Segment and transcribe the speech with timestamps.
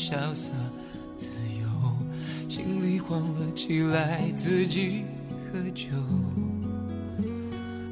[0.00, 0.50] 潇洒
[1.14, 1.28] 自
[1.60, 1.68] 由，
[2.48, 5.04] 心里慌了起来，自己
[5.52, 5.88] 喝酒，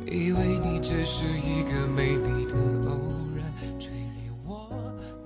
[0.07, 2.55] 以为你只是一个美丽的
[2.89, 2.99] 偶
[3.37, 4.71] 然，吹离我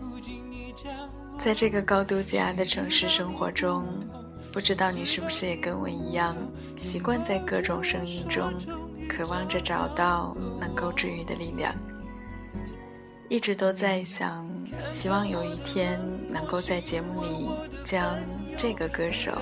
[0.01, 3.85] 不经意降落在这个高度挤压的城市生活中，
[4.53, 6.37] 不知道你是不是也跟我一样，
[6.77, 8.53] 习惯在各种声音中，
[9.09, 11.73] 渴望着找到能够治愈的力量。
[13.29, 14.47] 一直都在想，
[14.91, 17.49] 希望有一天能够在节目里
[17.85, 18.17] 将
[18.57, 19.33] 这个歌手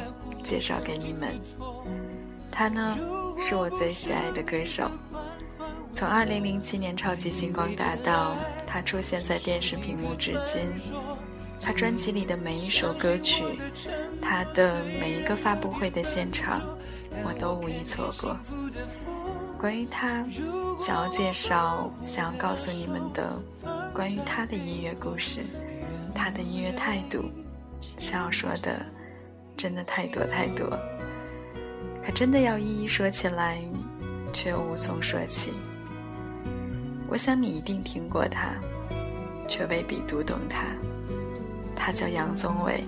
[0.43, 1.38] 介绍给你们。
[2.51, 2.98] 他呢，
[3.38, 4.90] 是我最喜爱的歌手。
[5.93, 10.71] 从2007年超级星光大道，他出现在电视屏幕至今，
[11.60, 13.43] 他专辑里的每一首歌曲，
[14.21, 16.60] 他的每一个发布会的现场，
[17.24, 18.37] 我都无一错过。
[19.59, 20.24] 关于他，
[20.79, 23.38] 想要介绍、想要告诉你们的
[23.93, 25.41] 关于他的音乐故事，
[26.15, 27.30] 他的音乐态度，
[27.99, 28.87] 想要说的，
[29.57, 30.66] 真的太多太多。
[32.02, 33.59] 可真的要一一说起来，
[34.33, 35.52] 却无从说起。
[37.09, 38.55] 我想你一定听过他，
[39.49, 40.68] 却未必读懂他。
[41.74, 42.85] 他叫杨宗纬。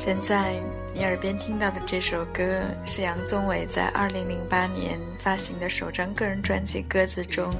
[0.00, 0.54] 现在
[0.94, 7.52] 你耳边听到的这首歌是杨宗纬在2008年发行的首张个人专辑《鸽子》中，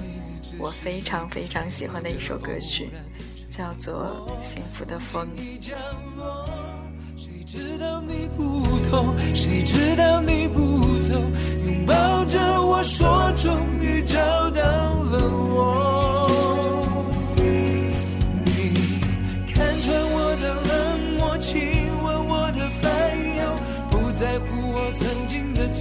[0.57, 2.91] 我非常非常喜欢的一首歌曲，
[3.51, 5.27] 叫做《幸福的风》。
[7.17, 11.15] 谁知道你不痛，谁知道你不走，
[11.67, 14.17] 拥抱着我说终于找
[14.51, 15.98] 到了我。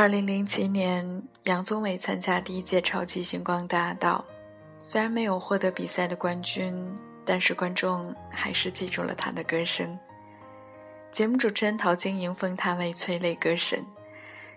[0.00, 4.24] 二零零七年，杨宗纬参加第一届超级星光大道，
[4.80, 6.74] 虽然没有获得比赛的冠军，
[7.22, 9.98] 但是观众还是记住了他的歌声。
[11.12, 13.84] 节目主持人陶晶莹封他为催泪歌神，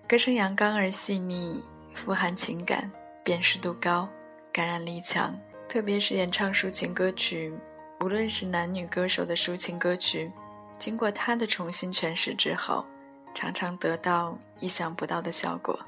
[0.08, 1.62] 歌声阳刚而细腻，
[1.94, 2.90] 富含情感，
[3.22, 4.08] 辨识度高，
[4.54, 5.38] 感染力强。
[5.68, 7.54] 特别是演唱抒情歌曲，
[8.00, 10.32] 无论是男女歌手的抒情歌曲，
[10.78, 12.86] 经过他的重新诠释之后。
[13.34, 15.80] 常常得到意想不到的效果。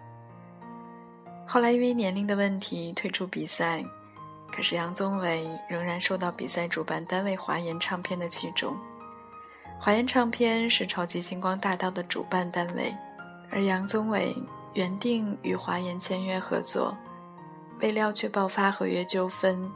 [1.48, 3.84] 后来因为年龄的问题退出比赛，
[4.52, 8.76] 可是杨宗纬仍然受到比赛主办单位华研唱片的器重。
[9.80, 12.96] 华研唱片是超级星光大道的主办单位，
[13.52, 14.36] 而杨宗纬
[14.74, 16.98] 原定与华研签约合作，
[17.80, 19.70] 未料却爆发合约纠纷，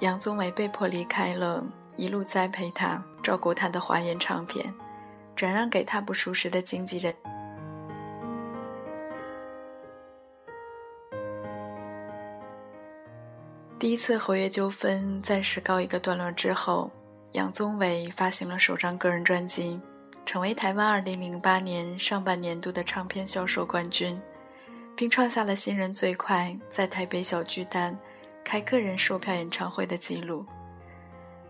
[0.00, 1.64] 杨宗纬被迫离开了
[1.96, 4.74] 一路栽培他、照顾他的华研唱片。
[5.36, 7.14] 转让给他不熟识的经纪人。
[13.78, 16.90] 第一次合约纠纷暂时告一个段落之后，
[17.32, 19.78] 杨宗纬发行了首张个人专辑，
[20.24, 24.18] 成为台湾2008年上半年度的唱片销售冠军，
[24.96, 27.96] 并创下了新人最快在台北小巨蛋
[28.42, 30.44] 开个人售票演唱会的纪录。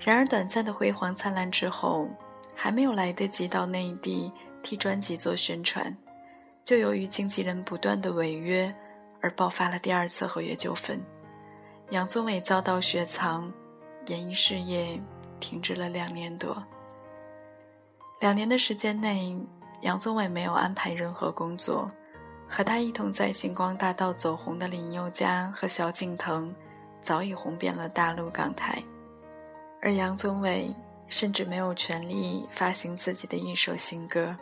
[0.00, 2.08] 然而，短暂的辉煌灿烂之后，
[2.56, 4.32] 还没有来得及到内地
[4.62, 5.94] 替专辑做宣传，
[6.64, 8.74] 就由于经纪人不断的违约，
[9.20, 10.98] 而爆发了第二次合约纠纷。
[11.90, 13.52] 杨宗纬遭到雪藏，
[14.06, 15.00] 演艺事业
[15.38, 16.60] 停滞了两年多。
[18.18, 19.36] 两年的时间内，
[19.82, 21.88] 杨宗纬没有安排任何工作，
[22.48, 26.52] 和他一同在星光大道走红的林宥嘉和萧敬腾，
[27.02, 28.82] 早已红遍了大陆港台。
[29.82, 30.74] 而杨宗纬
[31.08, 34.36] 甚至没有权利发行自己的一首新歌。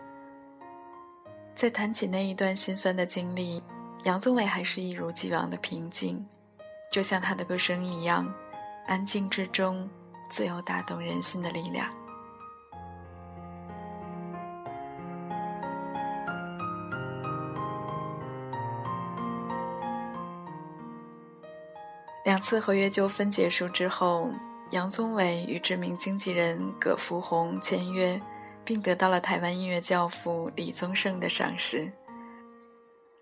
[1.54, 3.62] 在谈起那一段心酸的经历，
[4.04, 6.26] 杨宗纬还是一如既往的平静，
[6.90, 8.26] 就像他的歌声一样，
[8.86, 9.88] 安静之中
[10.28, 11.88] 自有打动人心的力量。
[22.24, 24.30] 两次合约纠纷结束之后。
[24.70, 28.20] 杨宗纬与知名经纪人葛福洪签约，
[28.64, 31.90] 并得到了台湾音乐教父李宗盛的赏识。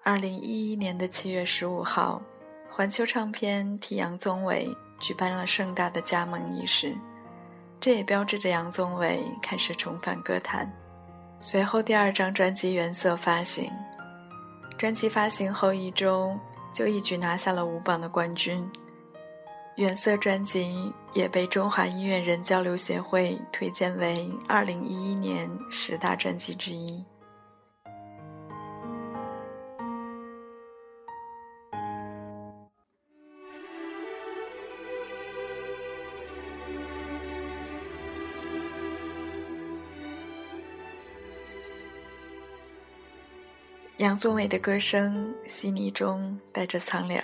[0.02, 2.22] 二零一一年的七月十五号，
[2.70, 4.68] 环球唱片替杨宗纬
[4.98, 6.96] 举办了盛大的加盟仪式，
[7.78, 10.72] 这也标志着杨宗纬开始重返歌坛。
[11.38, 13.70] 随后，第二张专辑《原色》发行，
[14.78, 16.34] 专辑发行后一周
[16.72, 18.66] 就一举拿下了五榜的冠军。
[19.76, 27.02] 原色专辑也被中华音乐人交流协会推荐为二零一一年十大专辑之一。
[43.98, 47.22] 杨宗纬的歌声细腻中带着苍凉。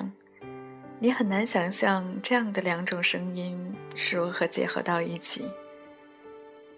[1.00, 3.56] 你很难想象这样的两种声音
[3.94, 5.44] 是如何结合到一起。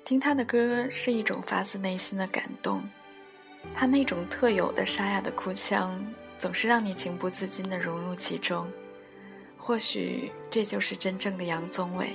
[0.04, 2.82] 听他的歌是一种发自内心的感动，
[3.74, 6.04] 他那种特有的沙哑的哭腔，
[6.38, 8.68] 总是让你情不自禁地融入其中。
[9.56, 12.10] 或许这就是真正的杨宗纬，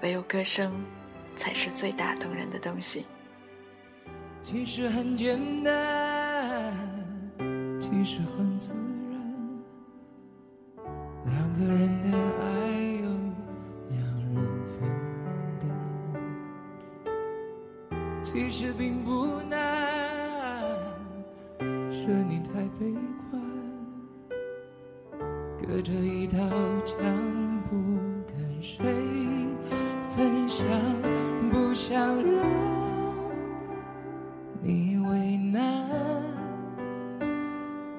[0.00, 0.72] 唯有歌声，
[1.36, 3.04] 才是最打动人的东西。
[4.40, 6.72] 其实很简单，
[7.78, 8.70] 其实很自
[11.30, 12.06] 两个人的
[12.40, 12.44] 爱
[13.02, 13.06] 有
[13.90, 14.34] 两人
[14.72, 14.76] 分
[15.60, 15.62] 担，
[18.22, 19.58] 其实并不难，
[21.90, 22.94] 是你太悲
[23.30, 23.40] 观，
[25.60, 26.38] 隔着一道
[26.84, 26.96] 墙，
[27.68, 27.76] 不
[28.26, 28.78] 跟谁
[30.16, 30.64] 分享，
[31.50, 32.44] 不想让
[34.62, 35.86] 你为难，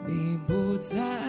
[0.06, 1.29] 你不在。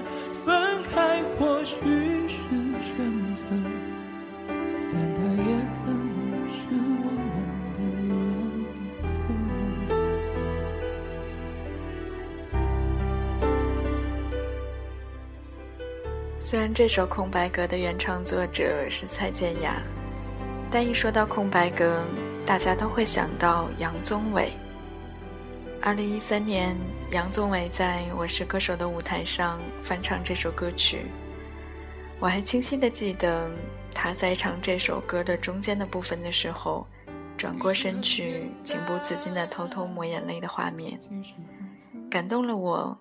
[16.51, 19.81] 虽然这首《空白格》的原创作者是蔡健雅，
[20.69, 22.03] 但一说到空白格，
[22.45, 24.51] 大家都会想到杨宗纬。
[25.81, 26.75] 二零一三年，
[27.11, 31.05] 杨宗纬在我是歌手的舞台上翻唱这首歌曲，
[32.19, 33.49] 我还清晰的记得
[33.93, 36.85] 他在唱这首歌的中间的部分的时候，
[37.37, 40.99] 转过身去，情不自禁的偷偷抹眼泪的画面，
[42.09, 42.97] 感动了我。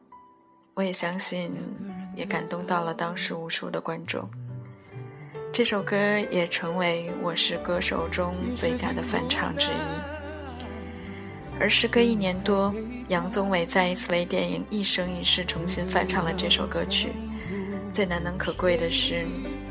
[0.74, 1.52] 我也相信，
[2.14, 4.28] 也感动到了当时无数的观众。
[5.52, 5.96] 这首歌
[6.30, 9.74] 也成为《我是歌手》中最佳的翻唱之一。
[11.58, 12.74] 而时隔一年多，
[13.08, 17.12] 杨宗纬再一次为电影《一生一世》重新翻唱了这首歌曲。
[17.92, 19.26] 最难能可贵的是，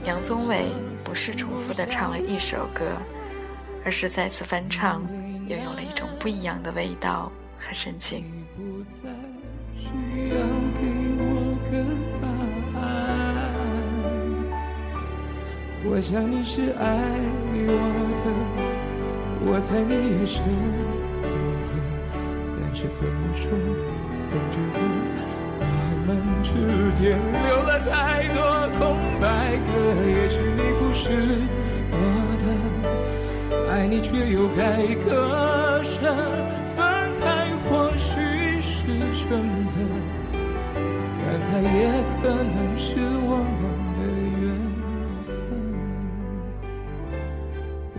[0.05, 0.65] 杨宗纬
[1.03, 2.85] 不是重复的唱了一首歌，
[3.85, 5.01] 而是再次翻唱，
[5.47, 8.25] 又有了一种不一样的味道和深情。
[9.79, 10.45] 需要
[15.85, 16.83] 我想你是爱
[17.53, 17.71] 我
[18.23, 18.25] 的。
[19.41, 21.25] 我猜你也舍不
[21.65, 21.71] 得，
[22.59, 23.49] 但是怎么说，
[24.25, 24.79] 总觉得
[25.61, 25.63] 我
[26.05, 26.09] 们
[26.43, 26.51] 之
[26.99, 28.37] 间留了太多
[28.77, 28.81] 空
[29.21, 29.71] 白格。
[30.05, 31.07] 也许你不是
[31.89, 31.95] 我
[32.43, 32.43] 的，
[33.71, 34.59] 爱你却又该
[35.05, 35.95] 割舍，
[36.75, 36.83] 分
[37.21, 38.75] 开或许是
[39.15, 39.23] 选
[39.65, 39.79] 择，
[41.25, 41.87] 但它也
[42.21, 43.39] 可能是我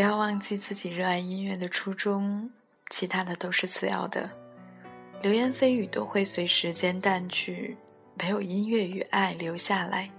[0.00, 2.50] 不要忘记自己热爱音乐的初衷，
[2.88, 4.26] 其他的都是次要的。
[5.20, 7.76] 流言蜚语都会随时间淡去，
[8.22, 10.10] 唯有音乐与爱留下来。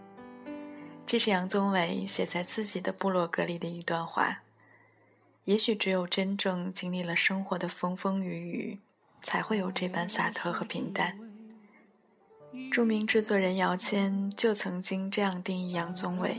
[1.08, 4.44] 这是杨宗纬写在自己的部落格里的一段话。
[5.46, 8.80] 也许只有真正经历了生活的风风雨雨，
[9.24, 11.18] 才会有这般洒脱和平淡。
[12.72, 16.38] 著名制作人姚谦就曾经这样定义杨宗纬：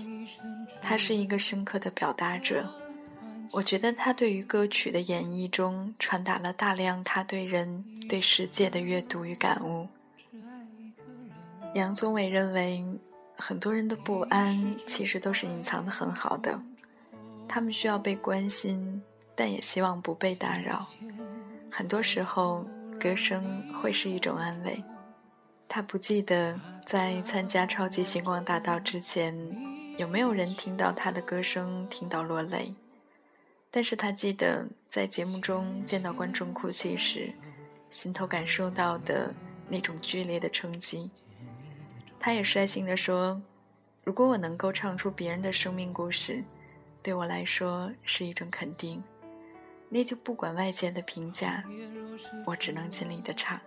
[0.80, 2.72] 他是一个深刻的表达者。
[3.52, 9.87] 我觉得他对于歌曲的演绎中传达了大量他对人、对世界的阅读与感悟。
[11.75, 12.82] 杨宗纬认为，
[13.37, 16.59] 很多人的不安其实都是隐藏的很好的，
[17.47, 19.02] 他们需要被关心，
[19.35, 20.88] 但也希望不被打扰。
[21.71, 22.66] 很多时候，
[22.99, 23.44] 歌声
[23.75, 24.82] 会是一种安慰。
[25.68, 29.35] 他不记得在参加超级星光大道之前，
[29.99, 32.75] 有没有人听到他的歌声听到落泪。
[33.75, 37.33] 但是他记得在节目中见到观众哭泣时，
[37.88, 39.35] 心头感受到的
[39.67, 41.11] 那种剧烈的冲击。
[42.21, 43.41] 他也率性地说
[44.05, 46.45] ：“如果我能够唱出别人的生命故事，
[47.02, 49.02] 对我来说是一种肯定。
[49.88, 51.64] 那就不管外界的评价，
[52.45, 53.59] 我只能尽力的唱。”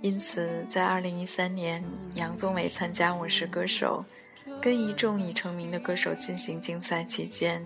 [0.00, 1.84] 因此，在二零一三年，
[2.14, 4.02] 杨宗纬参加《我是歌手》，
[4.62, 7.62] 跟一众已成名的歌手进行竞赛期间。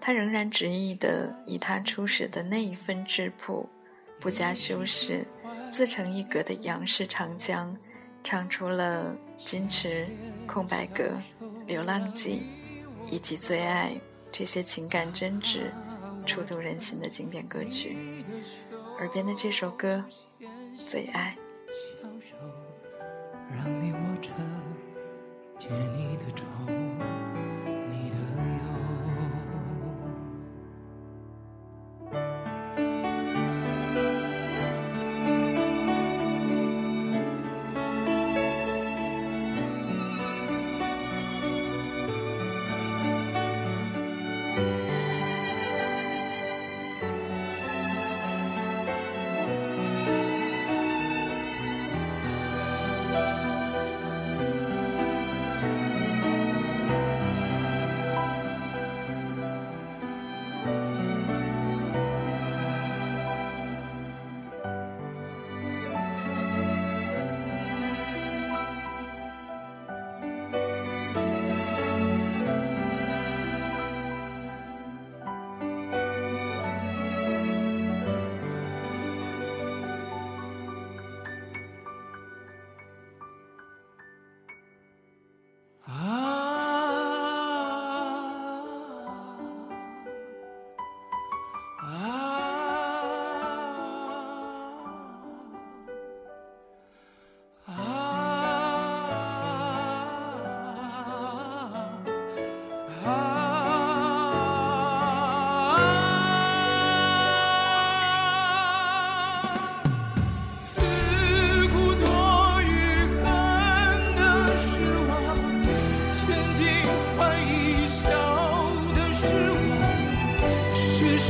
[0.00, 3.68] 他仍然执意的以他初始的那一份质朴，
[4.18, 5.26] 不加修饰，
[5.70, 7.76] 自成一格的杨氏长江，
[8.24, 9.14] 唱出了
[9.46, 9.88] 《矜持》
[10.46, 11.04] 《空白格》
[11.66, 12.42] 《流浪记》
[13.12, 13.90] 以及《最爱》
[14.32, 15.70] 这些情感真挚、
[16.26, 18.24] 触动人心的经典歌曲。
[18.98, 20.02] 耳边的这首歌
[20.86, 21.36] 《最爱》。
[23.52, 24.28] 让你握着，
[25.58, 26.16] 解你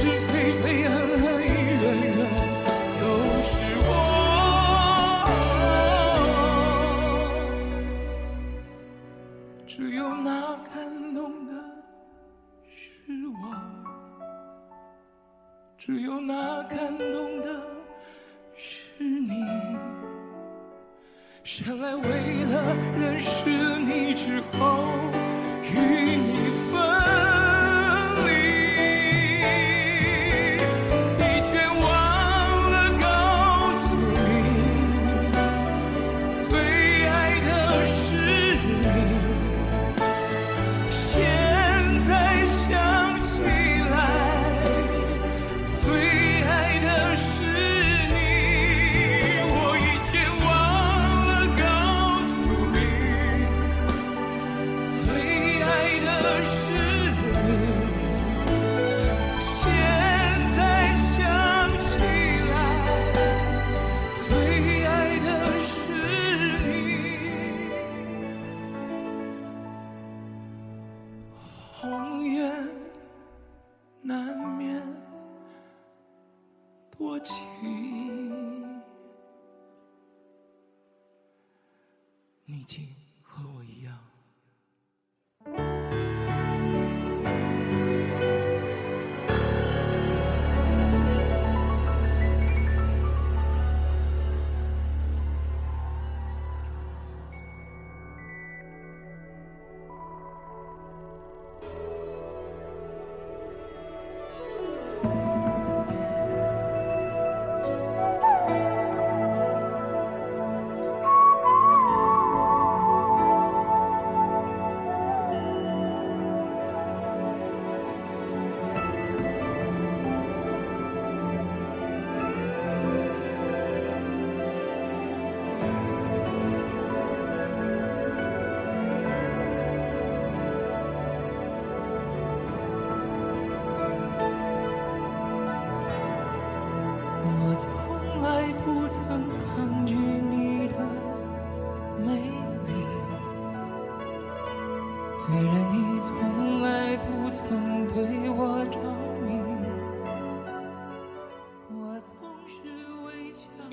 [0.00, 2.16] 是非非恩恩怨怨
[2.98, 3.02] 都
[3.44, 3.52] 是
[3.84, 3.88] 我。
[9.66, 10.72] 只有那感
[11.14, 11.52] 动的
[12.66, 12.80] 是
[13.28, 13.44] 我，
[15.76, 17.46] 只有那感动的
[18.56, 19.30] 是你。
[21.44, 22.08] 生来为
[22.46, 23.28] 了认识
[23.80, 24.82] 你之后
[25.62, 26.39] 与你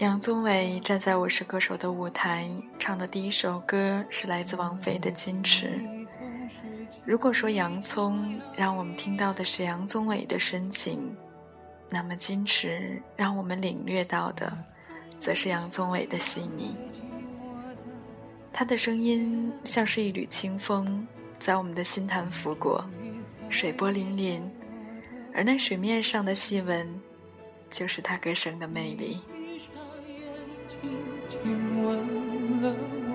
[0.08, 5.68] 杨宗纬站在《我是歌手》的舞台，唱的第一首歌是来自王菲的《矜持》。
[7.04, 11.14] 如果说洋葱让我们听到的是杨宗纬的深情，
[11.90, 14.58] 那么《矜持》让我们领略到的，
[15.20, 16.74] 则是杨宗纬的细腻。
[18.54, 21.06] 他的声音像是一缕清风，
[21.38, 22.82] 在我们的心潭拂过，
[23.50, 24.42] 水波粼粼，
[25.34, 26.98] 而那水面上的细纹，
[27.70, 29.20] 就是他歌声的魅力。
[30.82, 30.84] 轻
[31.28, 31.38] 轻
[31.84, 31.86] 吻
[32.62, 32.66] 了
[33.08, 33.10] 我，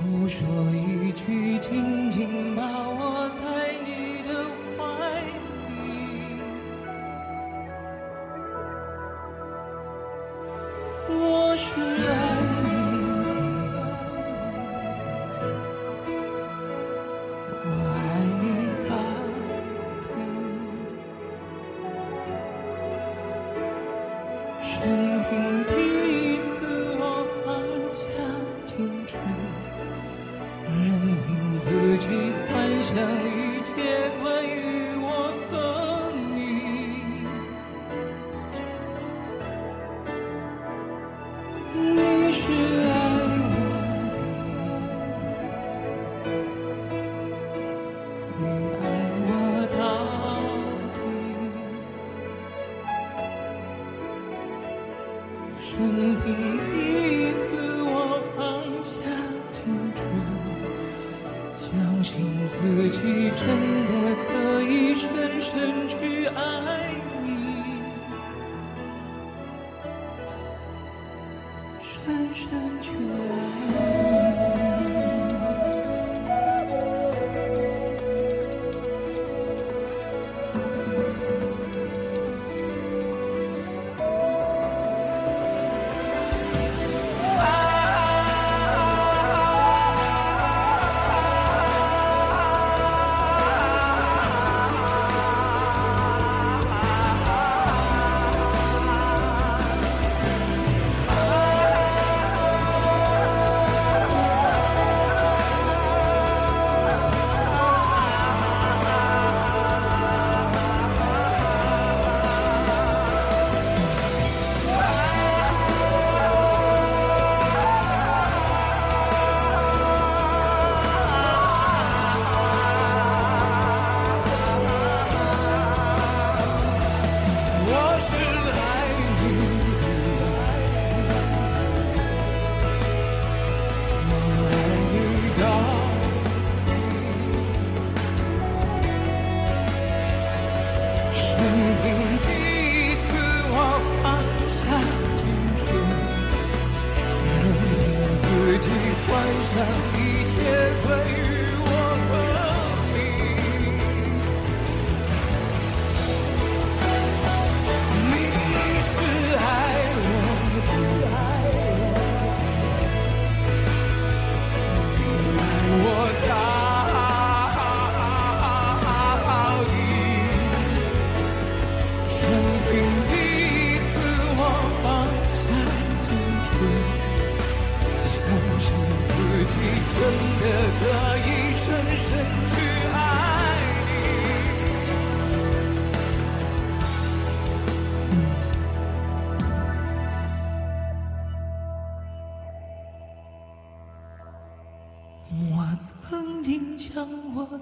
[0.00, 0.38] 不说
[0.72, 3.42] 一句，紧紧把我在
[3.84, 3.88] 你
[4.26, 4.30] 的
[4.76, 4.80] 怀
[5.20, 5.28] 里。
[11.08, 11.12] 我
[11.56, 11.62] 是
[12.08, 12.10] 爱
[12.64, 12.66] 你
[13.68, 13.72] 的，
[17.64, 18.02] 我爱
[18.42, 18.44] 你
[18.88, 18.90] 到
[20.02, 20.12] 底。
[25.30, 25.83] 平添。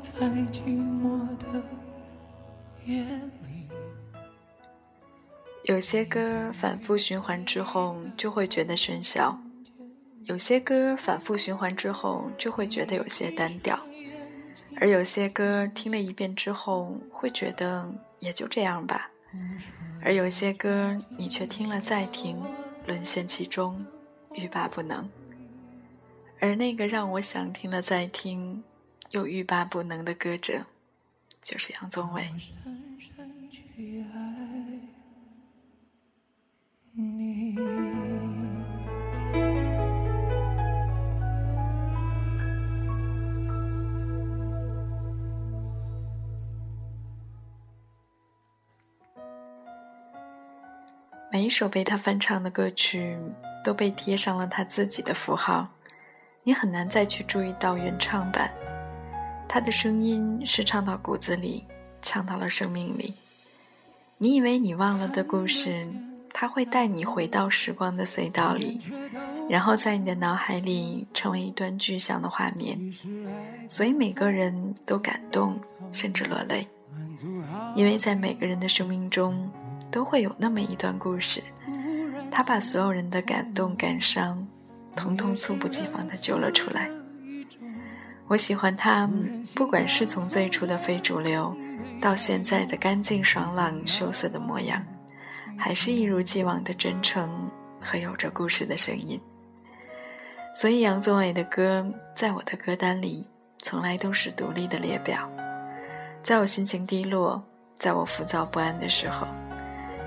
[0.03, 1.63] 在寂寞的
[2.85, 3.69] 夜里。
[5.65, 9.39] 有些歌反复循环之后就会觉得喧嚣，
[10.25, 13.79] 有些歌反复循环之后就会觉得有些单调，
[14.81, 17.89] 而有些歌听了一遍之后会觉得
[18.19, 19.09] 也就这样吧，
[20.03, 22.43] 而有些歌你却听了再听，
[22.87, 23.87] 沦陷其中，
[24.35, 25.09] 欲罢不能。
[26.41, 28.65] 而那个让我想听了再听，
[29.13, 30.65] 又欲罢不能的歌者，
[31.43, 32.31] 就是杨宗纬。
[51.31, 53.19] 每一首被他翻唱的歌曲
[53.63, 55.69] 都被贴上了他自己的符号，
[56.43, 58.51] 你很难再去注意到原唱版。
[59.55, 61.63] 他的声音是唱到骨子里，
[62.01, 63.13] 唱到了生命里。
[64.17, 65.87] 你以为你忘了的故事，
[66.33, 68.81] 他会带你回到时光的隧道里，
[69.51, 72.81] 然后在你的脑海里成为一段具象的画面。
[73.69, 75.61] 所以每个人都感动，
[75.93, 76.67] 甚至落泪，
[77.75, 79.51] 因为在每个人的生命中。
[79.91, 81.43] 都会有那么一段故事，
[82.31, 84.49] 他把所有人的感动、感伤，
[84.97, 86.89] 统统猝不及防地揪了出来。
[88.29, 89.09] 我喜欢他，
[89.55, 91.55] 不管是从最初的非主流，
[92.01, 94.83] 到现在的干净爽朗、羞涩的模样，
[95.59, 99.21] 还是一如既往的真诚和有着故事的声音。
[100.55, 103.27] 所以杨宗纬的歌，在我的歌单里，
[103.61, 105.31] 从来都是独立的列表。
[106.23, 107.43] 在我心情低落，
[107.75, 109.27] 在我浮躁不安的时候。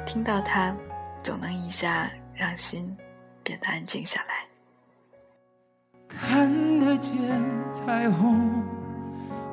[0.06, 0.76] 听到他，
[1.22, 2.96] 总能一下让心
[3.44, 4.45] 变得安静下来。
[6.20, 7.14] 看得见
[7.72, 8.50] 彩虹，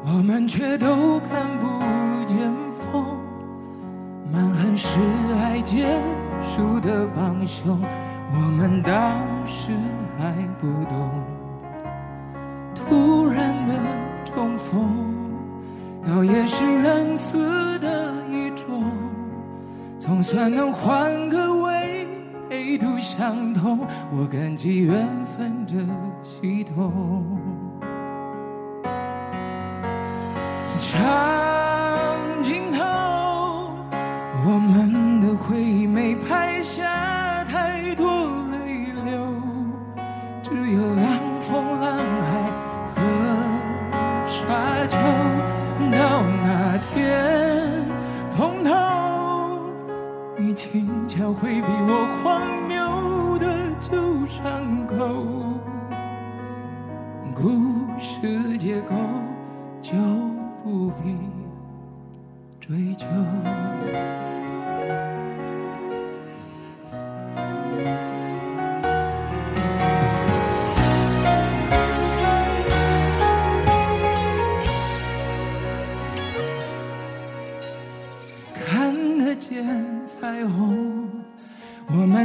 [0.04, 2.36] 我们却都看不见
[2.72, 3.16] 风。
[4.32, 4.98] 满含是
[5.40, 6.00] 爱结
[6.40, 7.80] 束的帮凶，
[8.32, 9.12] 我们当
[9.46, 9.72] 时
[10.18, 11.10] 还不懂。
[12.74, 13.72] 突然的
[14.24, 14.88] 重逢，
[16.06, 18.84] 倒也是仁慈的一种。
[19.98, 21.54] 总算能换个
[22.72, 23.80] 一度相通，
[24.10, 25.06] 我感激缘
[25.36, 25.76] 分这
[26.24, 27.22] 系统。
[30.80, 30.90] 长
[32.42, 32.78] 镜头，
[34.46, 38.06] 我们的回忆没拍下太多
[38.48, 39.20] 泪流，
[40.42, 41.04] 只有浪
[41.40, 42.32] 风、浪海
[42.94, 43.00] 和
[44.26, 44.96] 沙丘。
[45.92, 47.84] 到那天
[48.34, 48.70] 碰头，
[50.38, 52.08] 你轻巧回避我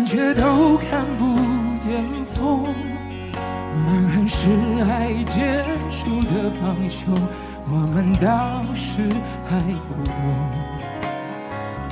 [0.05, 1.38] 却都看不
[1.79, 2.63] 见风。
[3.86, 4.49] 满含是
[4.89, 7.15] 爱结束的帮凶，
[7.65, 9.01] 我们当时
[9.47, 10.13] 还不懂。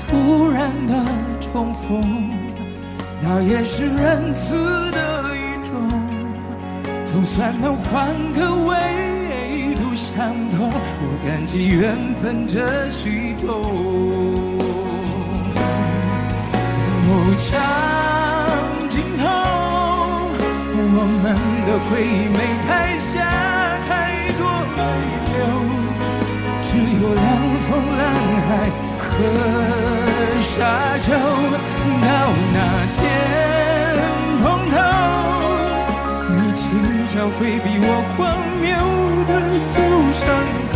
[0.07, 0.93] 突然的
[1.39, 2.29] 重逢，
[3.21, 4.55] 那也是仁慈
[4.91, 5.73] 的一种。
[7.05, 14.44] 总算能换个维度相通，我感激缘分这系统。
[17.07, 17.09] 哦，
[17.45, 17.53] 长
[18.89, 19.23] 镜头，
[20.73, 21.23] 我们
[21.67, 23.13] 的回忆没拍下
[23.87, 23.89] 太
[24.39, 24.41] 多
[24.75, 24.79] 泪
[25.33, 25.39] 流，
[26.63, 26.67] 只
[26.99, 27.23] 有凉
[27.65, 28.03] 风、蓝
[28.47, 28.49] 海
[28.97, 29.03] 和。
[30.57, 30.59] 沙
[30.99, 32.07] 丘，到
[32.53, 32.57] 那
[32.95, 32.97] 天
[34.41, 34.75] 碰头，
[36.31, 36.63] 你轻
[37.07, 38.17] 巧回避我荒
[38.61, 38.63] 谬
[39.27, 39.31] 的
[39.73, 39.77] 旧
[40.21, 40.23] 伤
[40.73, 40.75] 口。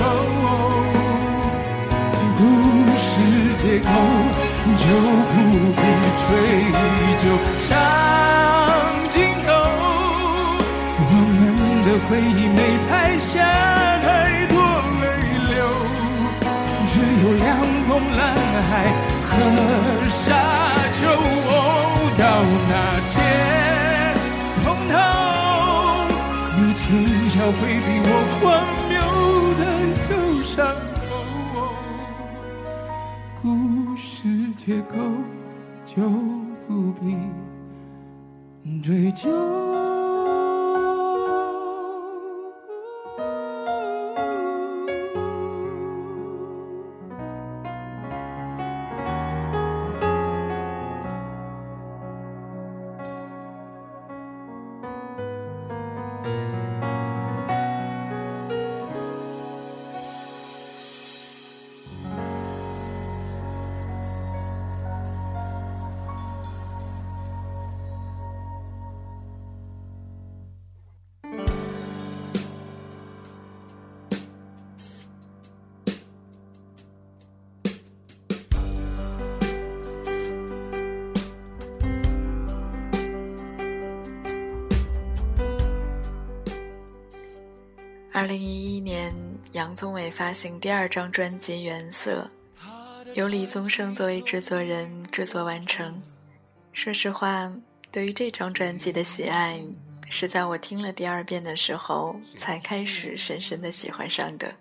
[2.38, 2.40] 故
[3.00, 3.08] 事
[3.62, 3.88] 结构
[4.76, 4.84] 就
[5.32, 5.36] 不
[5.78, 5.82] 必
[6.26, 6.30] 追
[7.22, 7.24] 究，
[7.70, 7.72] 长
[9.14, 9.48] 镜头，
[11.00, 11.42] 我们
[11.86, 13.30] 的回忆没拍下
[14.04, 14.08] 太
[14.48, 14.54] 多
[15.02, 15.04] 泪
[15.50, 15.58] 流，
[16.88, 16.94] 只。
[17.22, 17.46] 有两
[17.90, 18.22] 泓蓝
[18.70, 18.72] 海
[19.28, 19.30] 和
[20.24, 20.26] 沙
[20.96, 21.02] 丘，
[22.18, 22.24] 到
[22.70, 22.72] 那
[23.12, 23.14] 天
[24.64, 24.94] 碰头，
[26.56, 26.80] 你轻
[27.30, 28.08] 笑回避我
[28.40, 28.42] 荒
[28.88, 28.92] 谬
[29.60, 29.62] 的
[30.08, 30.10] 旧
[30.48, 30.50] 伤
[34.70, 34.98] 借口
[35.84, 36.04] 就
[36.68, 37.18] 不必
[38.84, 39.99] 追究。
[90.20, 92.30] 发行第二张专辑《原色》，
[93.14, 95.98] 由李宗盛作为制作人制作完成。
[96.74, 97.50] 说实话，
[97.90, 99.64] 对于这张专辑的喜爱，
[100.10, 104.54] 是在我听了第二遍的时候才开始深深的喜欢上的。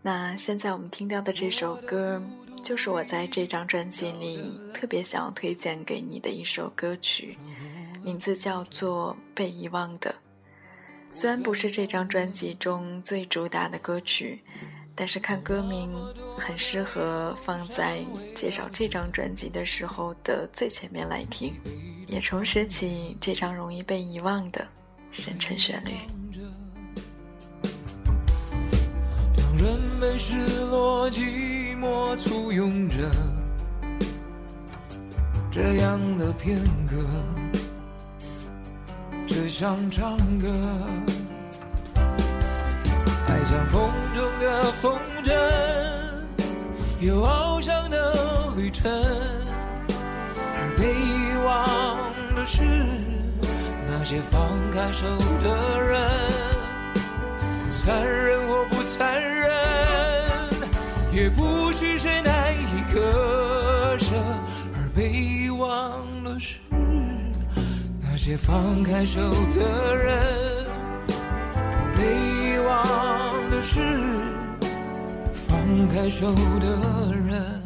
[0.00, 2.22] 那现在我们听到的这首歌，
[2.64, 7.36] 就是我在这张专辑里特别想要推荐给你的一首歌曲，
[8.02, 10.10] 名字叫做《被遗忘的》。
[11.12, 14.42] 虽然不是这张专辑中最主打的歌曲，
[15.00, 15.88] 但是看歌名
[16.36, 21.54] 很适合放在介绍这张专辑的时候的最前面来听，
[22.08, 24.66] 也重拾起这张容易被遗忘的
[25.12, 25.92] 深沉旋律。
[29.56, 30.34] 人被失
[30.64, 33.08] 落寂寞簇拥着，
[35.52, 36.58] 这样的片
[36.88, 36.96] 刻。
[39.28, 40.48] 只想唱歌，
[43.48, 45.32] 像风中的风筝，
[47.00, 48.92] 有翱翔的旅程。
[50.54, 51.96] 而被遗忘
[52.36, 52.62] 的是
[53.86, 55.06] 那些放开手
[55.42, 55.98] 的人，
[57.70, 59.50] 残忍或不残忍，
[61.10, 64.08] 也不许谁难以割舍。
[64.74, 66.56] 而被遗忘的是。
[68.02, 69.22] 那些放开手
[69.54, 70.18] 的人，
[71.96, 72.27] 被
[72.58, 73.80] 遗忘的是
[75.32, 76.26] 放开手
[76.58, 77.62] 的人。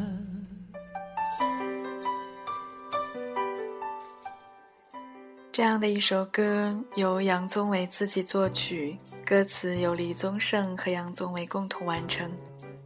[5.50, 12.30] 这样的一首歌由杨宗纬自己作曲，歌词由李宗盛和杨宗纬共同完成。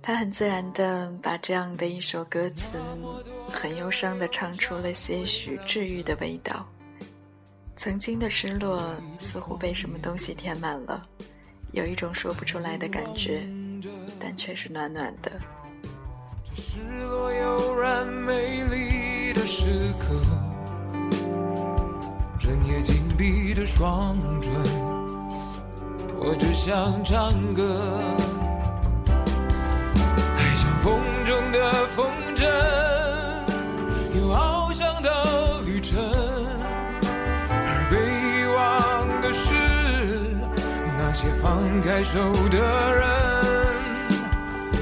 [0.00, 2.78] 他很自然的把这样的一首歌词，
[3.50, 6.64] 很忧伤的唱出了些许治愈的味道。
[7.74, 11.04] 曾经的失落似乎被什么东西填满了，
[11.72, 13.42] 有一种说不出来的感觉，
[14.18, 15.30] 但却是暖暖的。
[16.44, 19.64] 这失落悠然美丽的时
[19.98, 20.14] 刻，
[22.38, 24.52] 整夜紧闭的双唇，
[26.18, 28.00] 我只想唱歌，
[30.38, 32.75] 爱像风中的风筝。
[41.76, 42.56] 放开手的
[42.94, 43.04] 人，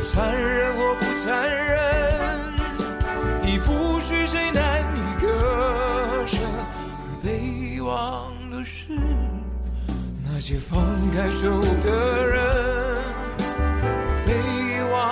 [0.00, 2.54] 残忍或不残忍，
[3.44, 6.38] 已不是谁难以割舍。
[6.38, 8.92] 而被遗忘的是
[10.22, 10.78] 那些放
[11.10, 13.02] 开手的人，
[14.24, 15.02] 被遗忘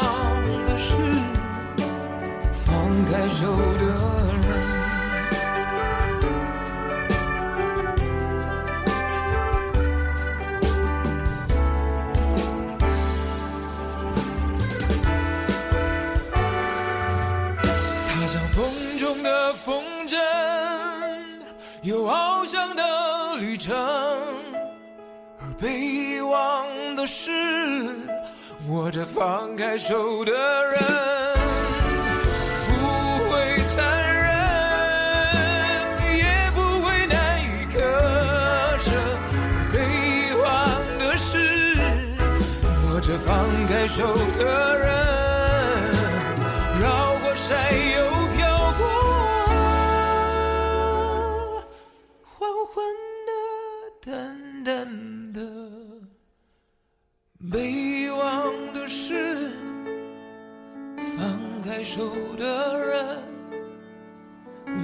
[0.65, 0.95] 的是
[2.53, 4.22] 放开手的。
[25.63, 27.31] 被遗忘的事，
[28.69, 30.75] 握着放开手的人，
[32.67, 34.27] 不会残忍，
[36.19, 37.79] 也不会难以割
[38.81, 38.91] 舍。
[39.73, 40.49] 被遗忘
[40.99, 41.77] 的事，
[42.91, 45.95] 握着放开手的人，
[46.81, 47.57] 绕过山
[47.95, 48.43] 又飘
[48.79, 48.83] 过，
[52.37, 52.85] 黄昏
[53.29, 53.31] 的
[54.05, 55.12] 淡淡。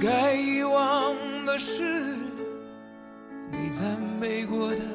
[0.01, 1.13] 该遗忘
[1.45, 2.15] 的是，
[3.51, 4.88] 你赞美过的。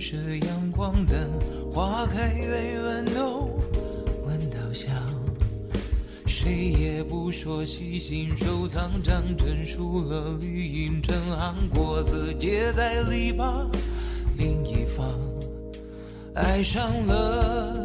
[0.00, 1.28] 是阳光的，
[1.70, 3.50] 花开远远都
[4.24, 4.90] 闻到香。
[6.26, 13.66] 谁也不说细心收藏，张真输了绿荫成行，果子结在篱笆
[14.38, 15.06] 另一方。
[16.32, 17.79] 爱上了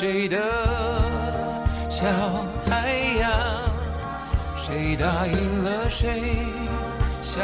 [0.00, 0.38] 谁的
[1.90, 2.06] 小
[2.64, 3.32] 太阳？
[4.54, 6.46] 谁答应了谁
[7.20, 7.42] 小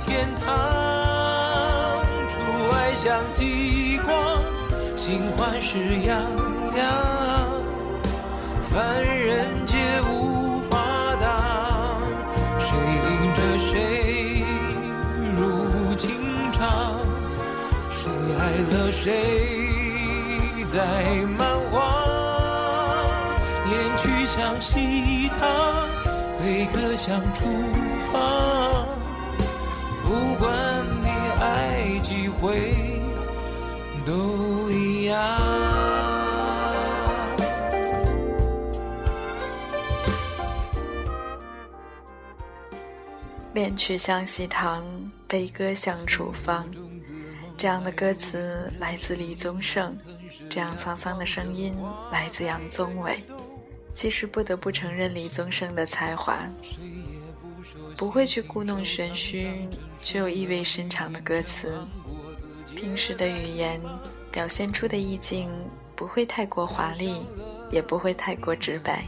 [0.00, 0.44] 天堂？
[2.28, 4.38] 出外像极光，
[4.94, 6.20] 心欢是洋
[6.76, 6.84] 洋，
[8.70, 10.76] 凡人皆无法
[11.18, 12.02] 挡。
[12.58, 12.68] 谁
[13.08, 14.44] 领着谁
[15.38, 17.00] 入情场？
[18.38, 18.40] 爱
[18.76, 20.78] 了谁，在
[27.04, 27.44] 悲歌像厨
[28.10, 28.86] 房。
[30.04, 32.74] 不管你爱几回，
[34.06, 35.18] 都一样。
[43.52, 44.82] 恋曲像西塘，
[45.28, 46.66] 悲歌像厨房。
[47.56, 49.96] 这样的歌词来自李宗盛，
[50.48, 51.76] 这样沧桑的声音
[52.10, 53.22] 来自杨宗纬。
[53.94, 56.36] 其实不得不承认李宗盛的才华，
[57.96, 59.68] 不会去故弄玄虚，
[60.02, 61.80] 却有意味深长的歌词。
[62.74, 63.80] 平时的语言
[64.32, 65.48] 表现出的意境
[65.94, 67.24] 不会太过华丽，
[67.70, 69.04] 也不会太过直白。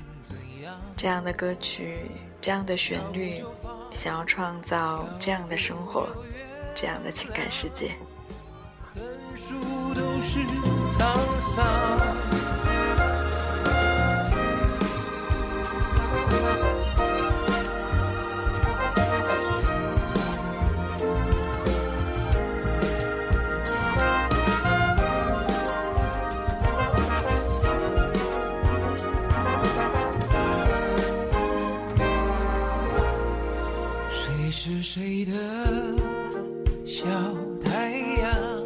[0.96, 1.98] 这样的歌曲，
[2.40, 3.42] 这样的旋律，
[3.92, 6.06] 想要创造这样的生活，
[6.74, 7.90] 这样的情感世界。
[8.94, 9.02] 横
[9.36, 9.52] 竖
[9.94, 10.38] 都是
[10.96, 12.35] 沧桑。
[34.68, 35.32] 是谁的
[36.84, 37.06] 小
[37.64, 38.64] 太阳？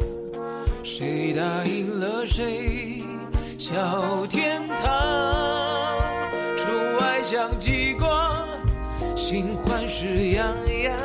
[0.83, 3.03] 谁答应了谁？
[3.55, 5.99] 小天堂，
[6.57, 8.47] 窗外像极光，
[9.15, 10.47] 心欢是洋
[10.81, 10.97] 洋，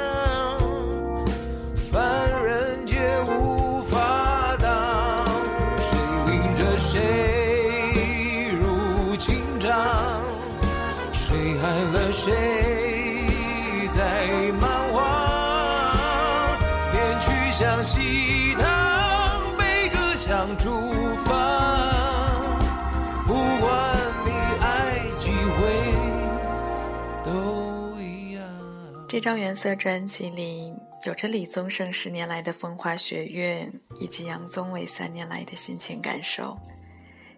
[29.17, 30.75] 这张原色专辑里
[31.07, 33.67] 有着李宗盛十年来的风花雪月，
[33.99, 36.55] 以及杨宗纬三年来的心情感受。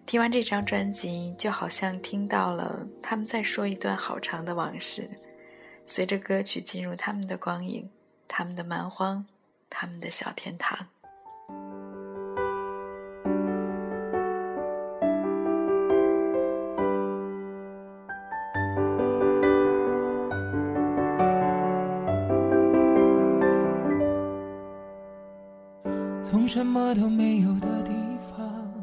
[0.05, 5.09] 听完这张专辑，就好像听到了他们在说一段好长的往事，
[5.85, 7.89] 随着歌曲进入他们的光影，
[8.27, 9.25] 他们的蛮荒，
[9.69, 10.85] 他们的小天堂。
[26.49, 27.91] 什么都没有的地
[28.35, 28.73] 方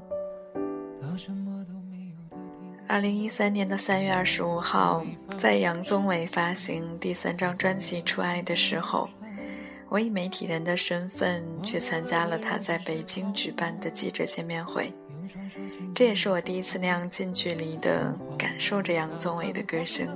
[1.03, 2.87] 到什么都没有的地方。
[2.87, 5.05] 二零一三年的三月二十五号，
[5.37, 9.09] 在杨宗纬发行第三张专辑《出爱》的时候，
[9.89, 14.93] 我以媒体人的身份去参加了他在北京举办的记者见面会，
[15.93, 20.09] 这也是我第一次那样近距离的感受着杨宗纬的歌声。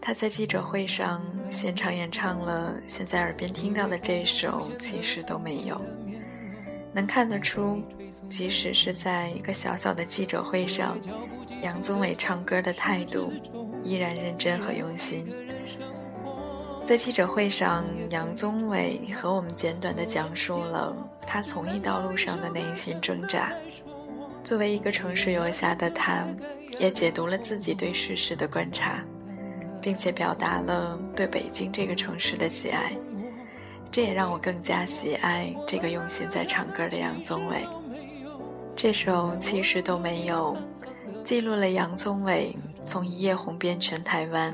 [0.00, 5.76] 他在记者会上现场演唱了现在耳边听到的这首《其实都没有》，
[6.92, 7.80] 能看得出，
[8.28, 10.98] 即使是在一个小小的记者会上，
[11.62, 13.32] 杨宗纬唱歌的态度
[13.82, 15.26] 依然认真和用心。
[16.84, 20.94] 在记者会上，杨宗纬和我们简短地讲述了
[21.26, 23.52] 他从艺道路上的内心挣扎。
[24.44, 26.26] 作为一个城市游侠的他，
[26.78, 29.04] 也解读了自己对世事的观察，
[29.80, 32.92] 并且表达了对北京这个城市的喜爱。
[33.92, 37.64] 这也让我更加喜爱这个用心在唱歌的杨宗纬。
[38.74, 40.56] 这首《其实都没有》，
[41.22, 44.52] 记录了杨宗纬从一夜红遍全台湾，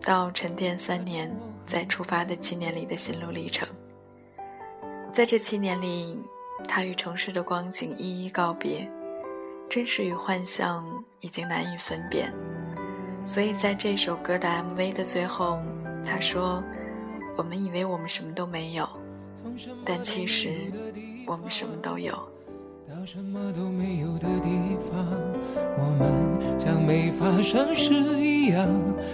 [0.00, 1.30] 到沉淀三年。
[1.66, 3.68] 再出发的七年里的心路历程，
[5.12, 6.18] 在这七年里，
[6.66, 8.90] 他与城市的光景一一告别，
[9.68, 10.82] 真实与幻象
[11.20, 12.32] 已经难以分辨。
[13.26, 15.58] 所以在这首歌的 MV 的最后，
[16.02, 16.64] 他说
[17.38, 18.84] ：“我们以为我们什么都没有，
[19.84, 20.72] 但其实
[21.24, 22.12] 我们什么都有。”
[22.90, 24.48] 到什么都没有的地
[24.90, 25.06] 方，
[25.76, 28.66] 我们像没发生事一样，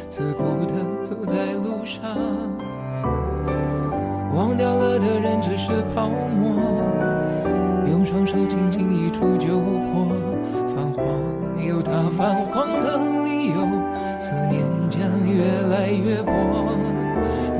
[0.09, 0.72] 自顾地
[1.03, 2.01] 走在路上。
[4.35, 6.55] 忘掉了的人只是泡沫，
[7.91, 10.09] 用双手轻轻一触就破。
[10.75, 11.05] 泛黄
[11.62, 12.97] 有它泛黄的
[13.27, 13.57] 理由，
[14.18, 16.33] 思念将越来越薄。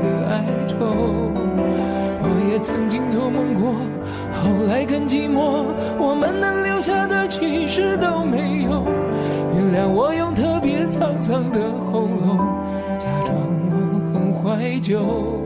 [0.00, 0.76] 的哀愁。
[2.24, 3.74] 我也曾经做梦过，
[4.42, 5.64] 后来更寂寞，
[5.98, 7.26] 我们能留下的。
[7.28, 8.84] 其实都没有，
[9.54, 12.38] 原谅我用特别沧桑的喉咙，
[12.98, 13.34] 假装
[13.70, 13.74] 我
[14.12, 15.40] 很怀旧，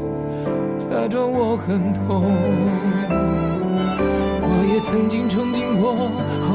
[0.79, 2.25] 假装我很痛。
[4.43, 5.95] 我也曾经憧憬过，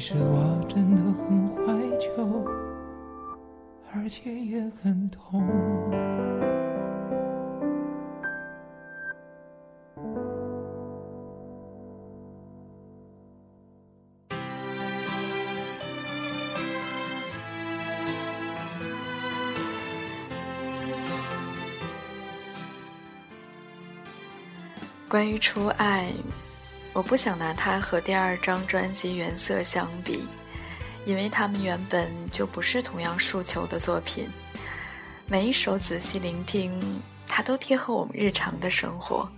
[0.00, 1.62] 其实我真的很怀
[1.98, 2.08] 旧，
[3.92, 5.44] 而且也很痛。
[25.10, 26.10] 关于初爱，
[26.92, 30.24] 我不想拿它和第二张专辑《原色》相比，
[31.06, 34.28] 因为他们原本就不是同样诉求的作品。
[35.26, 39.30] 每一首仔细聆听，它都贴合我们日常的生活，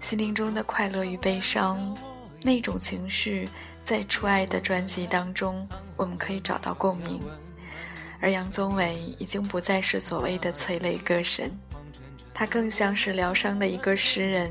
[0.00, 1.94] 心灵中的快乐与悲伤，
[2.40, 3.46] 那种情绪，
[3.84, 7.20] 在初爱的专辑当中，我们可以找到共鸣。
[8.22, 11.50] 而杨宗纬已经不再是所谓的催泪歌神，
[12.40, 14.50] 他更像是疗伤的一个诗人。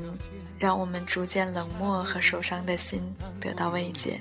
[0.60, 3.02] 让我们逐渐冷漠和受伤的心
[3.40, 4.20] 得到慰藉，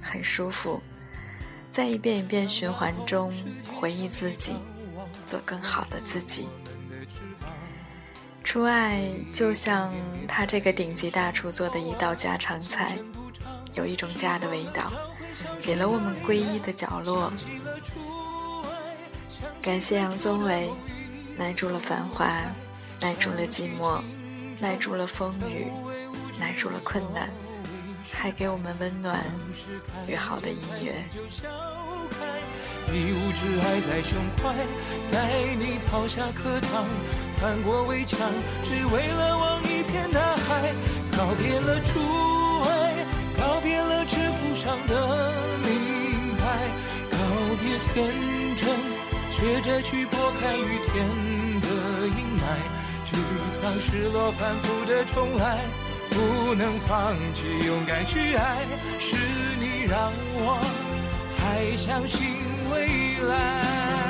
[0.00, 0.78] 很舒服。
[1.72, 3.32] 在一遍一遍循环中
[3.80, 4.52] 回忆自己，
[5.26, 6.46] 做更好的自己。
[8.44, 9.02] 初爱
[9.32, 9.90] 就像
[10.28, 12.96] 他这个顶级大厨做的一道家常菜，
[13.72, 14.92] 有一种家的味道，
[15.62, 17.32] 给了我们归依的角落。
[19.62, 20.70] 感谢杨宗纬，
[21.38, 22.38] 耐住了繁华，
[23.00, 24.00] 耐住了寂寞。
[24.62, 25.68] 耐住了风雨，
[26.38, 27.30] 耐住了困难，
[28.12, 29.24] 还给我们温暖
[30.06, 30.92] 与好的音乐。
[32.92, 34.54] 一无挚爱在胸怀，
[35.10, 36.84] 带你跑下课堂，
[37.38, 38.30] 翻过围墙，
[38.64, 40.74] 只为了望一片大海。
[41.16, 41.98] 告别了初
[42.68, 43.06] 爱，
[43.38, 45.32] 告别了制服上的
[45.62, 46.68] 名牌，
[47.10, 47.16] 告
[47.62, 48.12] 别天
[48.56, 48.76] 真，
[49.32, 51.08] 学着去拨开雨天
[51.62, 52.79] 的阴霾。
[53.12, 53.16] 沮
[53.50, 55.58] 丧、失落，反复的重来，
[56.10, 58.64] 不能放弃，勇敢去爱，
[58.98, 59.16] 是
[59.58, 60.58] 你让我
[61.38, 62.18] 还相信
[62.70, 64.09] 未来。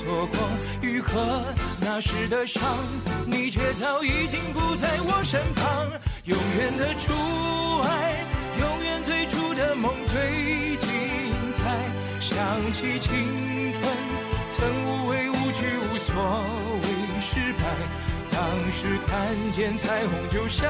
[0.00, 0.48] 错过
[0.80, 1.44] 愈合
[1.80, 2.62] 那时的伤。
[3.26, 5.90] 你却早已经不在我身旁，
[6.24, 7.12] 永远的初
[7.84, 8.24] 爱，
[8.58, 10.88] 永远最初的梦最精
[11.52, 11.60] 彩。
[12.18, 12.32] 想
[12.72, 13.82] 起青春，
[14.50, 16.14] 曾无畏无惧，无所
[16.82, 16.86] 谓
[17.20, 17.62] 失败。
[18.30, 18.40] 当
[18.72, 19.12] 时看
[19.52, 20.66] 见彩虹就笑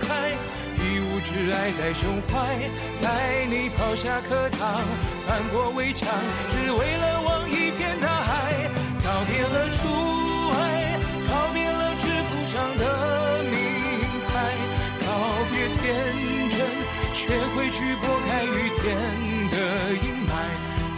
[0.00, 0.30] 开，
[0.78, 2.56] 一无挚爱在胸怀，
[3.02, 4.80] 带你跑下课堂，
[5.26, 6.08] 翻过围墙，
[6.52, 7.19] 只为了。
[9.30, 9.78] 别了初
[10.58, 10.60] 爱
[11.28, 12.10] 告别了初爱。
[17.12, 18.82] 却会去拨开雨天
[19.52, 19.56] 的
[19.92, 20.32] 阴霾，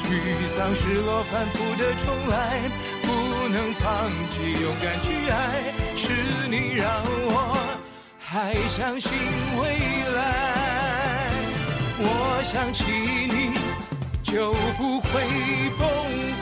[0.00, 0.08] 沮
[0.56, 2.34] 丧、失落、反复的重来，
[3.02, 3.06] 不
[3.48, 5.34] 能放弃，勇敢去爱，
[5.94, 6.02] 是
[6.48, 7.36] 你让我
[8.18, 9.12] 还相信
[9.60, 9.62] 未
[10.14, 10.18] 来。
[11.98, 12.82] 我想起
[13.30, 13.36] 你，
[14.22, 15.10] 就不会
[15.78, 15.86] 崩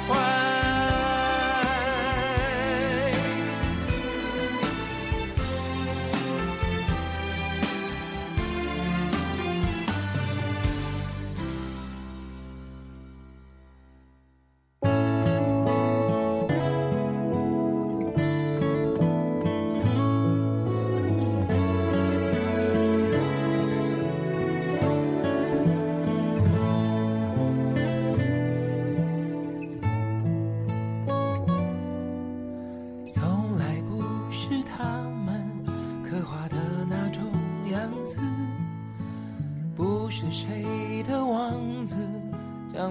[0.07, 0.40] 坏。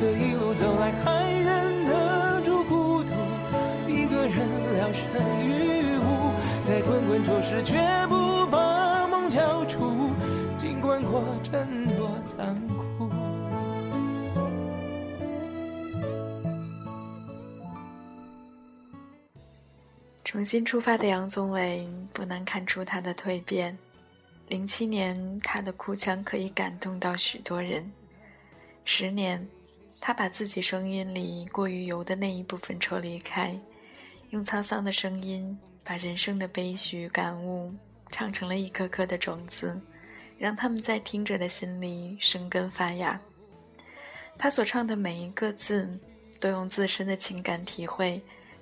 [0.00, 3.12] 这一路走来，还忍得住孤独，
[3.86, 5.04] 一个人聊胜
[5.44, 6.32] 于无，
[6.66, 7.76] 在滚滚浊世绝
[8.08, 10.10] 不把梦交出，
[10.56, 13.10] 尽管过程多残酷。
[20.24, 23.76] 重新出发的杨宗纬，不难看出他的蜕变。
[24.48, 27.92] 零七年，他的哭腔可以感动到许多人。
[28.86, 29.46] 十年。
[30.00, 33.54] 他把自己声音里过于油的那一部分抽离开，
[34.30, 37.72] 用沧桑的声音把人生的悲喜感悟
[38.10, 39.78] 唱成了一颗颗的种子，
[40.38, 43.20] 让他们在听着的心里生根发芽。
[44.38, 45.86] 他所唱的每一个字，
[46.40, 48.20] 都用自身的情感体会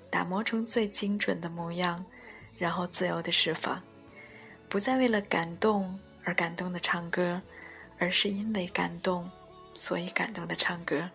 [0.09, 2.03] 打磨成最精准的模样，
[2.57, 3.81] 然后自由的释放，
[4.67, 7.41] 不再为了感动而感动的唱歌，
[7.97, 9.31] 而是因为感动，
[9.73, 11.09] 所以感动的唱歌。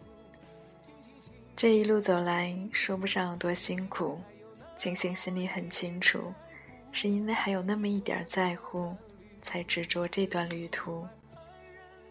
[1.56, 4.20] 这一路走来，说不上有多辛苦，
[4.76, 6.34] 庆幸心里很清楚，
[6.90, 8.92] 是因为还有那么一点在乎，
[9.40, 11.06] 才执着这段旅途。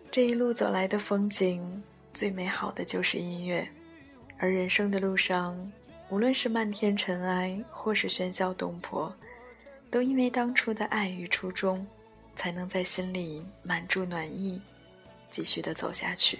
[0.09, 1.83] 这一路走来的风景，
[2.13, 3.67] 最美好的就是音乐，
[4.37, 5.71] 而人生的路上，
[6.09, 9.13] 无论是漫天尘埃，或是喧嚣动魄，
[9.91, 11.85] 都因为当初的爱与初衷，
[12.33, 14.61] 才能在心里满注暖意，
[15.29, 16.39] 继续的走下去。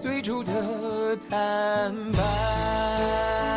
[0.00, 3.49] 最初的坦白。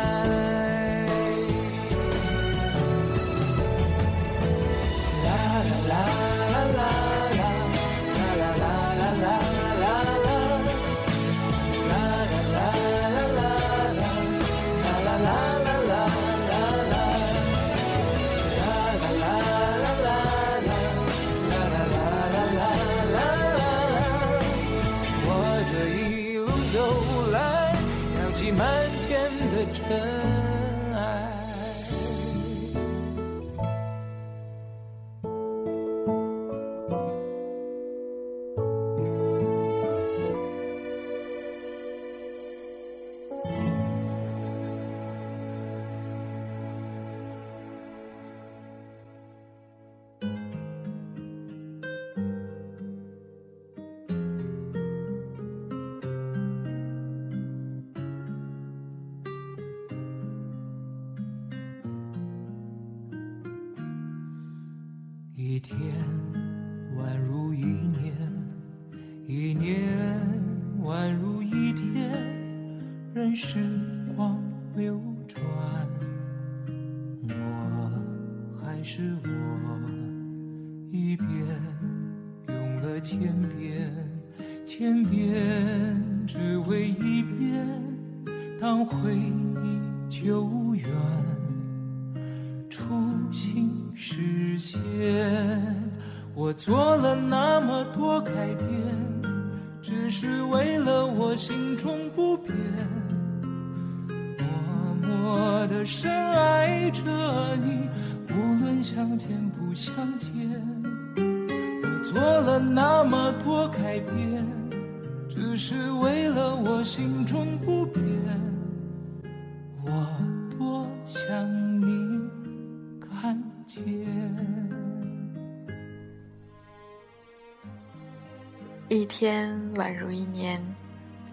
[128.94, 130.64] 一天宛如一年，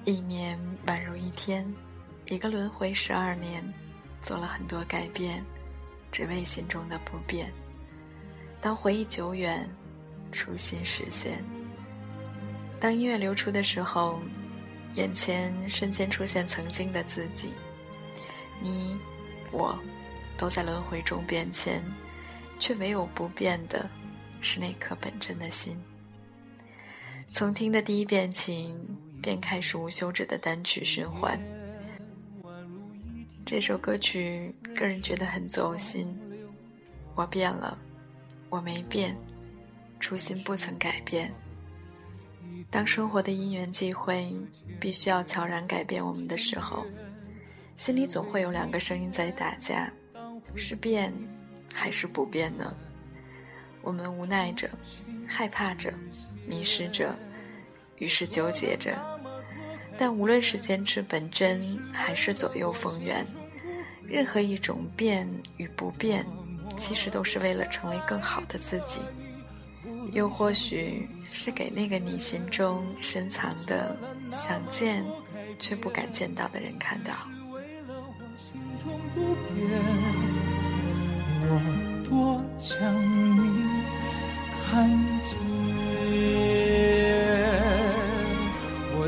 [0.04, 1.64] 一年宛如一天，
[2.26, 3.64] 一个轮回十二年，
[4.20, 5.46] 做了很多改变，
[6.12, 7.54] 只为心中的不变。
[8.60, 9.70] 当回忆久远，
[10.32, 11.38] 初心实现。
[12.80, 14.20] 当音乐流出的时候，
[14.96, 17.54] 眼前瞬间出现曾经的自己。
[18.60, 18.98] 你，
[19.52, 19.78] 我，
[20.36, 21.80] 都在轮回中变迁，
[22.58, 23.88] 却唯有不变的，
[24.42, 25.80] 是那颗本真的心。
[27.32, 28.76] 从听的第一遍起，
[29.22, 31.40] 便开始无休止的单曲循环。
[33.46, 36.12] 这首歌曲，个人觉得很走心。
[37.16, 37.80] 我变了，
[38.50, 39.16] 我没变，
[39.98, 41.34] 初心不曾改变。
[42.70, 44.34] 当生活的因缘际会
[44.80, 46.86] 必须要悄然改变我们的时候，
[47.78, 49.92] 心里总会有两个声音在打架：
[50.56, 51.14] 是变，
[51.74, 52.76] 还是不变呢？
[53.82, 54.70] 我们无奈着，
[55.26, 55.94] 害怕着。
[56.52, 57.18] 迷失着，
[57.96, 58.92] 于是纠结着。
[59.98, 61.62] 但无论是坚持本真，
[61.94, 63.26] 还是左右逢源，
[64.06, 65.26] 任何一种变
[65.56, 66.26] 与不变，
[66.76, 69.00] 其实都是为了成为更好的自己。
[70.12, 73.96] 又或许是给那个你心中深藏的、
[74.36, 75.06] 想见
[75.58, 77.14] 却不敢见到的人看到。
[81.44, 82.78] 我多想
[83.38, 83.64] 你
[84.66, 84.90] 看
[85.22, 85.51] 见。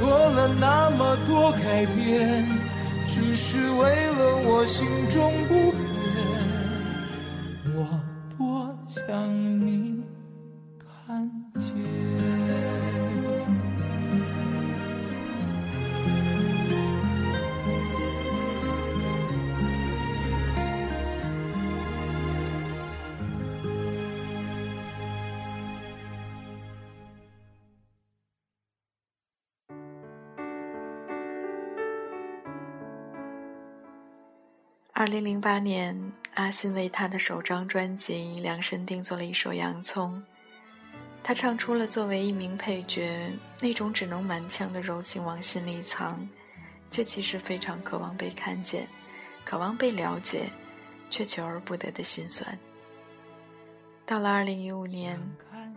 [0.00, 2.44] 做了那么多改变，
[3.06, 5.74] 只是为了我心中不
[35.10, 40.14] 零零八年，阿信为他的首张专辑量身定做了一首《洋葱》，
[41.20, 43.28] 他唱出了作为一名配角
[43.60, 46.26] 那种只能满腔的柔情往心里藏，
[46.92, 48.86] 却其实非常渴望被看见，
[49.44, 50.48] 渴望被了解，
[51.10, 52.56] 却求而不得的心酸。
[54.06, 55.20] 到了二零一五年，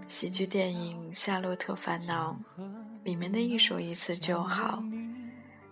[0.08, 2.40] 喜剧电影《夏洛特烦恼》
[3.04, 4.78] 里面的一首《一次就好》，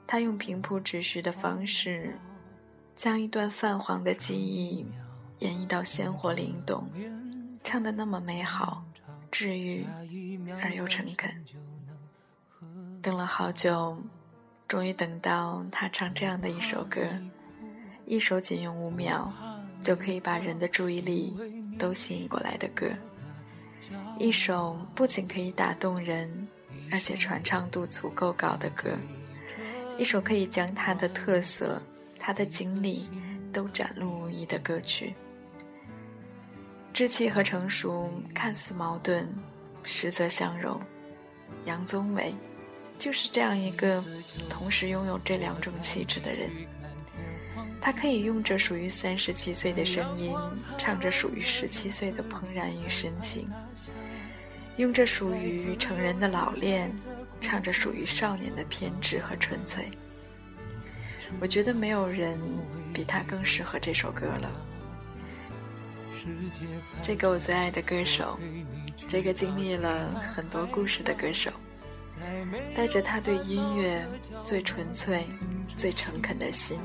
[0.07, 2.17] 他用平铺直叙的方式。
[3.01, 4.85] 将一段泛黄的记忆
[5.39, 6.87] 演绎到鲜活灵动，
[7.63, 8.85] 唱得那么美好、
[9.31, 9.83] 治愈
[10.61, 11.43] 而又诚恳。
[13.01, 13.97] 等了好久，
[14.67, 17.01] 终于等到他唱这样的一首歌，
[18.05, 19.33] 一首仅用五秒
[19.81, 21.35] 就可以把人的注意力
[21.79, 22.87] 都吸引过来的歌，
[24.19, 26.47] 一首不仅可以打动人，
[26.91, 28.95] 而且传唱度足够高的歌，
[29.97, 31.81] 一首可以将他的特色。
[32.23, 33.09] 他的经历
[33.51, 35.15] 都展露无遗的歌曲，
[36.93, 39.27] 稚气和成熟看似矛盾，
[39.81, 40.79] 实则相融。
[41.65, 42.31] 杨宗纬
[42.99, 44.03] 就是这样一个
[44.47, 46.51] 同时拥有这两种气质的人。
[47.81, 50.37] 他可以用着属于三十七岁的声音，
[50.77, 53.47] 唱着属于十七岁的怦然与深情；
[54.77, 56.95] 用着属于成人的老练，
[57.41, 59.89] 唱着属于少年的偏执和纯粹。
[61.39, 62.39] 我觉得没有人
[62.93, 64.51] 比他更适合这首歌了。
[67.01, 68.37] 这个我最爱的歌手，
[69.07, 71.51] 这个经历了很多故事的歌手，
[72.75, 74.05] 带着他对音乐
[74.43, 75.25] 最纯粹、
[75.75, 76.79] 最诚恳的心，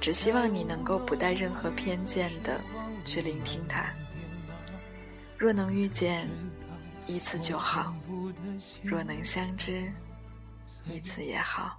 [0.00, 2.60] 只希望你能够不带任何偏见的
[3.04, 3.88] 去聆听他。
[5.36, 6.28] 若能遇见，
[7.06, 7.94] 一次就好；
[8.82, 9.88] 若能相知，
[10.84, 11.78] 一次也好。